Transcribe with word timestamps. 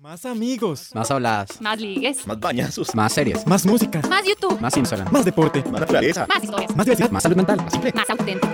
Más 0.00 0.24
amigos. 0.24 0.94
Más 0.94 1.10
habladas. 1.10 1.60
Más 1.60 1.80
ligues. 1.80 2.24
Más 2.24 2.38
bañazos. 2.38 2.94
Más 2.94 3.12
series. 3.12 3.44
Más 3.48 3.66
música. 3.66 4.00
Más 4.08 4.24
YouTube. 4.24 4.60
Más 4.60 4.76
Instagram. 4.76 5.12
Más 5.12 5.24
deporte. 5.24 5.60
Más 5.64 5.80
naturaleza. 5.80 6.24
Más 6.28 6.44
historias. 6.44 6.76
Más 6.76 6.86
diversidad. 6.86 7.10
Más 7.10 7.22
salud 7.24 7.36
mental. 7.36 7.56
Más 7.56 7.72
simple. 7.72 7.92
Más 7.92 8.08
auténtico. 8.08 8.46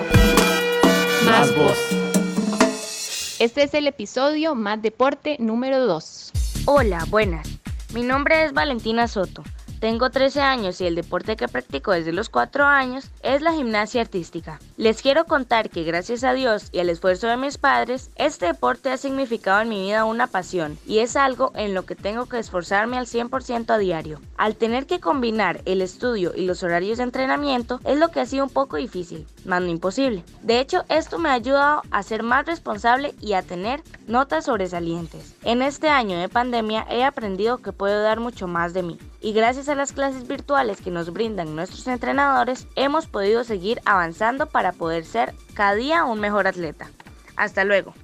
Más 1.27 1.55
voz. 1.55 1.77
Este 3.39 3.63
es 3.63 3.75
el 3.75 3.87
episodio 3.87 4.55
Más 4.55 4.81
Deporte 4.81 5.37
número 5.39 5.85
2. 5.87 6.33
Hola, 6.65 7.05
buenas. 7.11 7.47
Mi 7.93 8.03
nombre 8.05 8.47
es 8.47 8.55
Valentina 8.55 9.07
Soto. 9.07 9.45
Tengo 9.85 10.09
13 10.09 10.41
años 10.41 10.81
y 10.81 10.87
el 10.87 10.95
deporte 10.95 11.37
que 11.37 11.47
practico 11.47 11.93
desde 11.93 12.15
los 12.15 12.31
4 12.31 12.65
años 12.65 13.11
es 13.23 13.43
la 13.43 13.53
gimnasia 13.53 14.01
artística. 14.01 14.59
Les 14.79 15.03
quiero 15.03 15.27
contar 15.27 15.69
que 15.69 15.85
gracias 15.85 16.25
a 16.25 16.33
Dios 16.33 16.71
y 16.73 16.79
al 16.79 16.89
esfuerzo 16.89 17.27
de 17.27 17.37
mis 17.37 17.59
padres, 17.59 18.09
este 18.17 18.47
deporte 18.47 18.89
ha 18.89 18.97
significado 18.97 19.61
en 19.61 19.69
mi 19.69 19.83
vida 19.83 20.07
una 20.07 20.27
pasión 20.27 20.79
y 20.87 21.01
es 21.01 21.17
algo 21.17 21.53
en 21.55 21.75
lo 21.75 21.85
que 21.85 21.97
tengo 21.97 22.25
que 22.25 22.39
esforzarme 22.39 22.97
al 22.97 23.05
100% 23.05 23.69
a 23.69 23.77
diario. 23.77 24.23
Al 24.39 24.57
tener 24.57 24.87
que 24.87 25.01
combinar 25.01 25.61
el 25.67 25.83
estudio 25.83 26.33
y 26.35 26.47
los 26.47 26.63
horarios 26.63 26.97
de 26.97 27.05
entrenamiento 27.05 27.81
es 27.85 27.99
lo 27.99 28.09
que 28.09 28.21
ha 28.21 28.27
sido 28.27 28.45
un 28.45 28.51
poco 28.51 28.79
difícil, 28.79 29.27
más 29.45 29.63
no 29.63 29.69
imposible. 29.69 30.25
De 30.43 30.61
hecho, 30.61 30.85
esto 30.89 31.19
me 31.19 31.29
ha 31.29 31.35
ayudado 31.35 31.83
a 31.91 32.03
ser 32.03 32.23
más 32.23 32.47
responsable 32.47 33.15
y 33.21 33.35
a 33.35 33.43
tener 33.43 33.83
notas 34.07 34.47
sobresalientes. 34.47 35.35
En 35.43 35.63
este 35.63 35.89
año 35.89 36.19
de 36.19 36.29
pandemia 36.29 36.87
he 36.91 37.05
aprendido 37.05 37.59
que 37.59 37.73
puedo 37.73 38.03
dar 38.03 38.21
mucho 38.21 38.47
más 38.47 38.75
de 38.75 38.83
mí 38.83 38.99
y 39.21 39.33
gracias 39.33 39.69
a 39.69 39.75
las 39.75 39.93
clases 39.93 40.27
virtuales 40.29 40.81
que 40.81 40.91
nos 40.91 41.13
brindan 41.13 41.57
nuestros 41.57 41.87
entrenadores 41.87 42.67
hemos 42.77 43.07
podido 43.07 43.45
seguir 43.45 43.81
avanzando 43.85 44.47
para 44.47 44.73
poder 44.73 45.05
ser 45.05 45.35
cada 45.55 45.75
día 45.75 46.05
un 46.05 46.21
mejor 46.21 46.47
atleta. 46.47 46.91
Hasta 47.37 47.65
luego. 47.65 47.95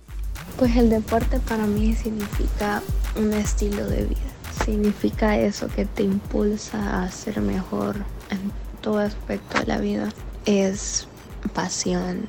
Pues 0.58 0.76
el 0.76 0.90
deporte 0.90 1.38
para 1.40 1.66
mí 1.66 1.94
significa 1.94 2.82
un 3.16 3.32
estilo 3.32 3.86
de 3.86 4.04
vida. 4.04 4.20
Significa 4.64 5.38
eso 5.38 5.68
que 5.68 5.86
te 5.86 6.02
impulsa 6.02 7.02
a 7.02 7.10
ser 7.10 7.40
mejor 7.40 7.96
en 8.30 8.52
todo 8.80 8.98
aspecto 8.98 9.60
de 9.60 9.66
la 9.66 9.78
vida. 9.78 10.08
Es 10.44 11.06
pasión, 11.48 12.28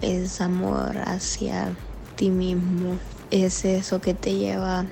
es 0.00 0.40
amor 0.40 0.98
hacia 1.04 1.74
ti 2.16 2.30
mismo. 2.30 2.98
Es 3.30 3.64
eso 3.64 4.00
que 4.00 4.14
te 4.14 4.34
lleva 4.34 4.80
a 4.80 4.86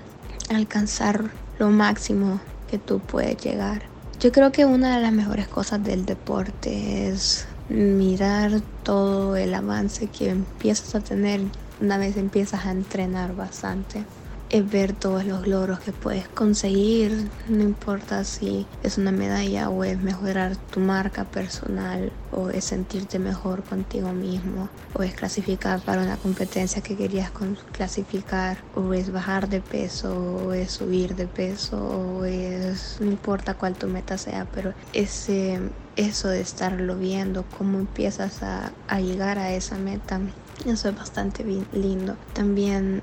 alcanzar 0.48 1.30
lo 1.58 1.70
máximo 1.70 2.40
que 2.70 2.78
tú 2.78 3.00
puedes 3.00 3.36
llegar. 3.38 3.82
Yo 4.20 4.32
creo 4.32 4.52
que 4.52 4.64
una 4.64 4.96
de 4.96 5.02
las 5.02 5.12
mejores 5.12 5.48
cosas 5.48 5.82
del 5.82 6.04
deporte 6.04 7.08
es 7.08 7.46
mirar 7.68 8.60
todo 8.82 9.36
el 9.36 9.54
avance 9.54 10.08
que 10.08 10.30
empiezas 10.30 10.94
a 10.94 11.00
tener 11.00 11.40
una 11.80 11.96
vez 11.96 12.16
empiezas 12.16 12.66
a 12.66 12.72
entrenar 12.72 13.34
bastante. 13.34 14.04
Es 14.50 14.68
ver 14.68 14.92
todos 14.94 15.24
los 15.24 15.46
logros 15.46 15.78
que 15.78 15.92
puedes 15.92 16.26
conseguir, 16.26 17.30
no 17.48 17.62
importa 17.62 18.24
si 18.24 18.66
es 18.82 18.98
una 18.98 19.12
medalla 19.12 19.70
o 19.70 19.84
es 19.84 20.02
mejorar 20.02 20.56
tu 20.56 20.80
marca 20.80 21.24
personal 21.24 22.10
o 22.32 22.50
es 22.50 22.64
sentirte 22.64 23.20
mejor 23.20 23.62
contigo 23.62 24.12
mismo 24.12 24.68
o 24.94 25.04
es 25.04 25.14
clasificar 25.14 25.80
para 25.80 26.02
una 26.02 26.16
competencia 26.16 26.82
que 26.82 26.96
querías 26.96 27.30
clasificar 27.70 28.58
o 28.74 28.92
es 28.92 29.12
bajar 29.12 29.48
de 29.48 29.60
peso 29.60 30.16
o 30.16 30.52
es 30.52 30.72
subir 30.72 31.14
de 31.14 31.28
peso 31.28 31.78
o 31.78 32.24
es 32.24 32.96
no 33.00 33.06
importa 33.06 33.54
cuál 33.54 33.76
tu 33.76 33.86
meta 33.86 34.18
sea, 34.18 34.46
pero 34.52 34.74
ese 34.92 35.60
eso 35.96 36.28
de 36.28 36.40
estarlo 36.40 36.96
viendo, 36.96 37.44
cómo 37.58 37.78
empiezas 37.78 38.42
a, 38.42 38.72
a 38.88 39.00
llegar 39.00 39.38
a 39.38 39.52
esa 39.52 39.76
meta, 39.76 40.20
eso 40.66 40.88
es 40.88 40.96
bastante 40.96 41.44
lindo. 41.72 42.16
También 42.32 43.02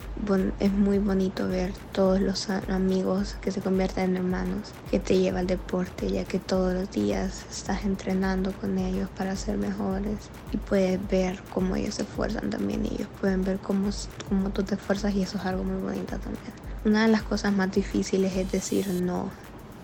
es 0.59 0.71
muy 0.71 0.99
bonito 0.99 1.47
ver 1.47 1.73
todos 1.91 2.19
los 2.19 2.49
amigos 2.49 3.35
que 3.41 3.51
se 3.51 3.61
convierten 3.61 4.11
en 4.11 4.17
hermanos 4.17 4.73
que 4.91 4.99
te 4.99 5.17
lleva 5.17 5.39
al 5.39 5.47
deporte, 5.47 6.11
ya 6.11 6.23
que 6.25 6.39
todos 6.39 6.73
los 6.73 6.91
días 6.91 7.45
estás 7.49 7.85
entrenando 7.85 8.51
con 8.53 8.77
ellos 8.77 9.09
para 9.17 9.35
ser 9.35 9.57
mejores 9.57 10.17
y 10.51 10.57
puedes 10.57 11.05
ver 11.07 11.41
cómo 11.53 11.75
ellos 11.75 11.95
se 11.95 12.03
esfuerzan 12.03 12.49
también 12.49 12.85
ellos 12.85 13.07
pueden 13.19 13.43
ver 13.43 13.59
cómo, 13.59 13.89
cómo 14.29 14.49
tú 14.49 14.63
te 14.63 14.75
esfuerzas 14.75 15.13
y 15.15 15.23
eso 15.23 15.37
es 15.37 15.45
algo 15.45 15.63
muy 15.63 15.81
bonito 15.81 16.17
también. 16.19 16.53
Una 16.85 17.05
de 17.05 17.11
las 17.11 17.23
cosas 17.23 17.53
más 17.53 17.71
difíciles 17.71 18.35
es 18.35 18.51
decir 18.51 18.87
no 19.01 19.31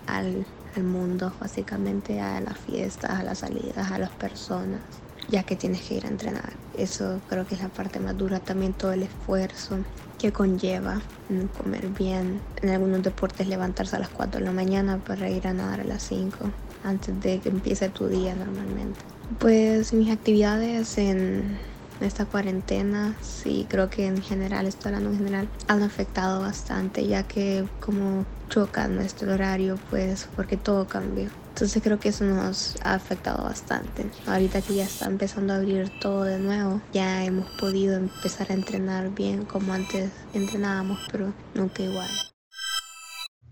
al 0.06 0.46
al 0.76 0.84
mundo, 0.84 1.32
básicamente 1.40 2.20
a 2.20 2.40
las 2.40 2.58
fiestas, 2.58 3.10
a 3.10 3.22
las 3.22 3.38
salidas, 3.38 3.90
a 3.90 3.98
las 3.98 4.10
personas, 4.10 4.80
ya 5.28 5.44
que 5.44 5.56
tienes 5.56 5.82
que 5.82 5.94
ir 5.94 6.06
a 6.06 6.08
entrenar. 6.08 6.58
Eso 6.72 7.22
creo 7.26 7.46
que 7.46 7.54
es 7.54 7.60
la 7.62 7.68
parte 7.68 8.00
más 8.00 8.16
dura, 8.16 8.40
también 8.40 8.74
todo 8.74 8.92
el 8.92 9.02
esfuerzo 9.02 9.84
que 10.18 10.32
conlleva 10.32 11.02
comer 11.52 11.88
bien. 11.88 12.42
En 12.62 12.70
algunos 12.70 13.02
deportes 13.02 13.48
levantarse 13.48 13.96
a 13.96 13.98
las 13.98 14.10
4 14.10 14.40
de 14.40 14.44
la 14.46 14.52
mañana 14.52 14.98
para 14.98 15.30
ir 15.30 15.46
a 15.46 15.54
nadar 15.54 15.80
a 15.80 15.84
las 15.84 16.02
5 16.02 16.52
antes 16.82 17.18
de 17.20 17.40
que 17.40 17.48
empiece 17.48 17.88
tu 17.88 18.08
día 18.08 18.34
normalmente. 18.34 19.00
Pues 19.38 19.92
mis 19.92 20.10
actividades 20.10 20.98
en 20.98 21.58
esta 22.00 22.26
cuarentena, 22.26 23.16
sí, 23.20 23.66
creo 23.68 23.90
que 23.90 24.06
en 24.06 24.22
general, 24.22 24.66
esto 24.66 24.88
hablando 24.88 25.10
en 25.10 25.18
general, 25.18 25.48
han 25.68 25.82
afectado 25.82 26.40
bastante, 26.40 27.06
ya 27.06 27.22
que 27.22 27.66
como 27.80 28.24
choca 28.48 28.88
nuestro 28.88 29.32
horario, 29.32 29.78
pues 29.90 30.28
porque 30.36 30.56
todo 30.56 30.86
cambió. 30.86 31.30
Entonces 31.54 31.82
creo 31.84 32.00
que 32.00 32.08
eso 32.08 32.24
nos 32.24 32.76
ha 32.82 32.94
afectado 32.94 33.44
bastante. 33.44 34.06
Ahorita 34.26 34.60
que 34.60 34.74
ya 34.74 34.84
está 34.84 35.06
empezando 35.06 35.52
a 35.52 35.56
abrir 35.56 35.88
todo 36.00 36.24
de 36.24 36.40
nuevo, 36.40 36.80
ya 36.92 37.24
hemos 37.24 37.48
podido 37.52 37.96
empezar 37.96 38.50
a 38.50 38.54
entrenar 38.54 39.14
bien 39.14 39.44
como 39.44 39.72
antes 39.72 40.10
entrenábamos, 40.32 40.98
pero 41.12 41.32
nunca 41.54 41.84
igual. 41.84 42.10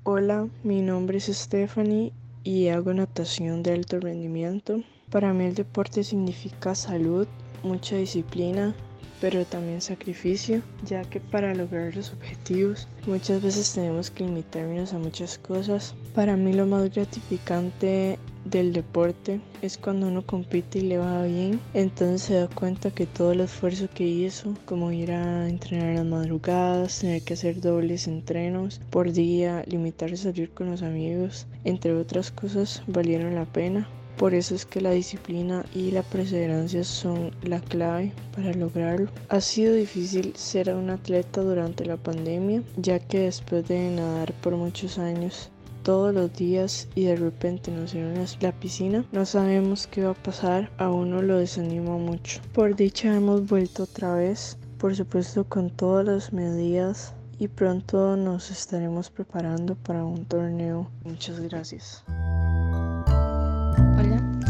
Hola, 0.02 0.48
mi 0.64 0.82
nombre 0.82 1.19
es 1.19 1.26
Stephanie 1.26 2.12
y 2.42 2.69
hago 2.69 2.92
natación 2.92 3.62
de 3.62 3.72
alto 3.72 4.00
rendimiento. 4.00 4.82
Para 5.10 5.32
mí 5.32 5.44
el 5.44 5.54
deporte 5.54 6.02
significa 6.02 6.75
salud, 6.75 7.28
mucha 7.62 7.96
disciplina, 7.96 8.74
pero 9.22 9.44
también 9.44 9.80
sacrificio, 9.80 10.62
ya 10.84 11.04
que 11.04 11.20
para 11.20 11.54
lograr 11.54 11.94
los 11.94 12.12
objetivos 12.12 12.88
muchas 13.06 13.40
veces 13.40 13.72
tenemos 13.72 14.10
que 14.10 14.24
limitarnos 14.24 14.92
a 14.92 14.98
muchas 14.98 15.38
cosas. 15.38 15.94
Para 16.12 16.36
mí 16.36 16.52
lo 16.52 16.66
más 16.66 16.92
gratificante 16.92 18.18
del 18.44 18.72
deporte 18.72 19.40
es 19.62 19.78
cuando 19.78 20.08
uno 20.08 20.26
compite 20.26 20.80
y 20.80 20.82
le 20.82 20.98
va 20.98 21.22
bien, 21.22 21.60
entonces 21.72 22.22
se 22.22 22.34
da 22.34 22.48
cuenta 22.48 22.90
que 22.90 23.06
todo 23.06 23.30
el 23.30 23.42
esfuerzo 23.42 23.88
que 23.94 24.04
hizo, 24.04 24.56
como 24.64 24.90
ir 24.90 25.12
a 25.12 25.48
entrenar 25.48 25.90
a 25.90 25.94
las 25.94 26.06
madrugadas, 26.06 26.98
tener 26.98 27.22
que 27.22 27.34
hacer 27.34 27.60
dobles 27.60 28.08
entrenos 28.08 28.80
por 28.90 29.12
día, 29.12 29.62
limitarse 29.68 30.14
a 30.14 30.32
salir 30.32 30.50
con 30.50 30.68
los 30.68 30.82
amigos, 30.82 31.46
entre 31.62 31.94
otras 31.94 32.32
cosas, 32.32 32.82
valieron 32.88 33.36
la 33.36 33.44
pena. 33.44 33.88
Por 34.16 34.34
eso 34.34 34.54
es 34.54 34.66
que 34.66 34.80
la 34.80 34.90
disciplina 34.90 35.64
y 35.74 35.90
la 35.90 36.02
perseverancia 36.02 36.84
son 36.84 37.32
la 37.42 37.60
clave 37.60 38.12
para 38.34 38.52
lograrlo. 38.54 39.10
Ha 39.28 39.40
sido 39.40 39.74
difícil 39.74 40.34
ser 40.36 40.74
un 40.74 40.90
atleta 40.90 41.40
durante 41.40 41.84
la 41.84 41.96
pandemia, 41.96 42.62
ya 42.76 42.98
que 42.98 43.20
después 43.20 43.66
de 43.68 43.90
nadar 43.90 44.32
por 44.34 44.56
muchos 44.56 44.98
años, 44.98 45.50
todos 45.82 46.14
los 46.14 46.32
días 46.34 46.88
y 46.94 47.04
de 47.04 47.16
repente 47.16 47.70
nos 47.70 47.92
vieron 47.92 48.18
a 48.18 48.26
la 48.40 48.52
piscina, 48.52 49.04
no 49.12 49.26
sabemos 49.26 49.86
qué 49.86 50.04
va 50.04 50.12
a 50.12 50.22
pasar, 50.22 50.70
a 50.78 50.90
uno 50.90 51.22
lo 51.22 51.38
desanima 51.38 51.96
mucho. 51.96 52.40
Por 52.52 52.76
dicha 52.76 53.14
hemos 53.14 53.46
vuelto 53.46 53.84
otra 53.84 54.14
vez, 54.14 54.56
por 54.78 54.94
supuesto 54.94 55.44
con 55.44 55.70
todas 55.70 56.06
las 56.06 56.32
medidas 56.32 57.14
y 57.38 57.48
pronto 57.48 58.16
nos 58.16 58.50
estaremos 58.50 59.10
preparando 59.10 59.74
para 59.74 60.04
un 60.04 60.24
torneo. 60.24 60.88
Muchas 61.04 61.40
gracias. 61.40 62.04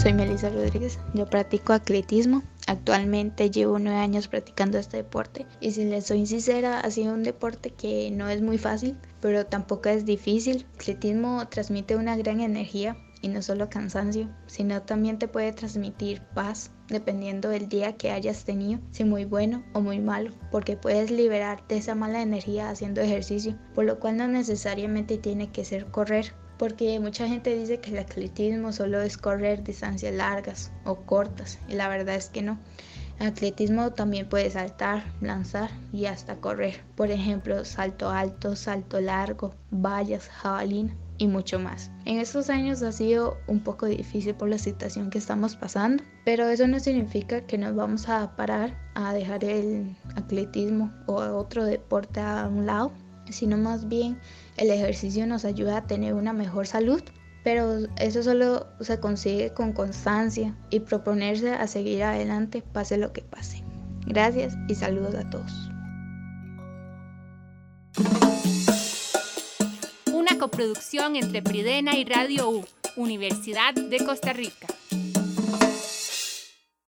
Soy 0.03 0.15
Melissa 0.15 0.51
Rodríguez, 0.51 0.99
yo 1.15 1.27
practico 1.27 1.73
atletismo. 1.73 2.43
Actualmente 2.67 3.53
llevo 3.53 3.79
nueve 3.79 4.01
años 4.01 4.27
practicando 4.27 4.77
este 4.77 4.97
deporte 4.97 5.47
y 5.61 5.71
si 5.71 5.85
les 5.85 6.07
soy 6.07 6.27
sincera, 6.27 6.81
ha 6.81 6.91
sido 6.91 7.15
un 7.15 7.23
deporte 7.23 7.71
que 7.71 8.11
no 8.11 8.29
es 8.29 8.43
muy 8.43 8.59
fácil, 8.59 8.97
pero 9.21 9.47
tampoco 9.47 9.91
es 9.91 10.05
difícil. 10.05 10.57
El 10.57 10.81
atletismo 10.81 11.47
transmite 11.49 11.95
una 11.95 12.17
gran 12.17 12.41
energía 12.41 12.97
y 13.21 13.29
no 13.29 13.43
solo 13.43 13.71
cansancio, 13.71 14.29
sino 14.49 14.83
también 14.83 15.21
te 15.21 15.29
puede 15.29 15.53
transmitir 15.53 16.21
paz 16.35 16.73
dependiendo 16.89 17.49
del 17.49 17.69
día 17.69 17.97
que 17.97 18.11
hayas 18.11 18.45
tenido, 18.45 18.81
si 18.91 19.05
muy 19.05 19.25
bueno 19.25 19.63
o 19.73 19.81
muy 19.81 20.01
malo, 20.01 20.33
porque 20.51 20.77
puedes 20.77 21.13
liberarte 21.13 21.77
esa 21.77 21.95
mala 21.95 22.23
energía 22.23 22.71
haciendo 22.71 23.03
ejercicio, 23.03 23.57
por 23.73 23.85
lo 23.85 24.01
cual 24.01 24.17
no 24.17 24.27
necesariamente 24.27 25.17
tiene 25.17 25.53
que 25.53 25.65
ser 25.65 25.87
correr 25.93 26.35
porque 26.63 27.01
mucha 27.01 27.27
gente 27.27 27.59
dice 27.59 27.81
que 27.81 27.91
el 27.91 27.99
atletismo 27.99 28.71
solo 28.71 29.03
es 29.03 29.19
correr 29.19 29.65
distancias 29.65 30.15
largas 30.15 30.71
o 30.85 30.95
cortas 30.95 31.59
y 31.67 31.75
la 31.75 31.89
verdad 31.89 32.15
es 32.15 32.29
que 32.29 32.41
no. 32.41 32.57
El 33.19 33.27
atletismo 33.27 33.91
también 33.91 34.29
puede 34.29 34.49
saltar, 34.49 35.03
lanzar 35.21 35.71
y 35.93 36.07
hasta 36.07 36.37
correr. 36.37 36.85
Por 36.95 37.11
ejemplo, 37.11 37.65
salto 37.65 38.11
alto, 38.11 38.55
salto 38.55 39.01
largo, 39.01 39.57
vallas, 39.73 40.29
jabalina 40.29 40.95
y 41.19 41.27
mucho 41.27 41.59
más. 41.59 41.91
En 42.05 42.21
estos 42.21 42.49
años 42.49 42.81
ha 42.83 42.93
sido 42.93 43.39
un 43.49 43.59
poco 43.59 43.87
difícil 43.87 44.37
por 44.37 44.49
la 44.49 44.59
situación 44.59 45.11
que 45.11 45.19
estamos 45.19 45.57
pasando, 45.57 46.05
pero 46.25 46.49
eso 46.49 46.69
no 46.69 46.79
significa 46.79 47.41
que 47.41 47.59
nos 47.59 47.75
vamos 47.75 48.09
a 48.09 48.37
parar 48.37 48.79
a 48.95 49.13
dejar 49.13 49.43
el 49.43 49.97
atletismo 50.15 50.93
o 51.07 51.15
otro 51.15 51.65
deporte 51.65 52.21
a 52.21 52.47
un 52.47 52.67
lado 52.67 52.93
sino 53.33 53.57
más 53.57 53.89
bien 53.89 54.19
el 54.57 54.71
ejercicio 54.71 55.27
nos 55.27 55.45
ayuda 55.45 55.79
a 55.79 55.87
tener 55.87 56.15
una 56.15 56.33
mejor 56.33 56.67
salud. 56.67 57.03
Pero 57.45 57.89
eso 57.97 58.23
solo 58.23 58.69
se 58.81 59.01
consigue 59.01 59.53
con 59.53 59.73
constancia 59.73 60.57
y 60.71 60.81
proponerse 60.81 61.53
a 61.53 61.67
seguir 61.67 62.05
adelante 62.05 62.63
pase 62.63 62.97
lo 62.99 63.13
que 63.13 63.23
pase. 63.23 63.65
Gracias 64.07 64.55
y 64.69 64.77
saludos 64.77 65.17
a 65.17 65.29
todos. 65.29 65.53
Una 70.13 70.39
coproducción 70.39 71.17
entre 71.17 71.43
Pridena 71.43 71.97
y 71.97 72.05
Radio 72.05 72.49
U, 72.49 72.65
Universidad 72.97 73.75
de 73.75 74.05
Costa 74.05 74.33
Rica. 74.33 74.69